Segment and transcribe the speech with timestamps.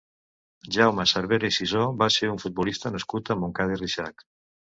[0.77, 4.27] Jaume Cervera i Sisó va ser un futbolista nascut a Montcada i Reixac.